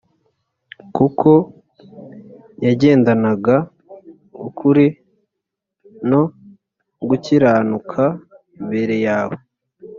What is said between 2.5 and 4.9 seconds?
yagendanaga ukuri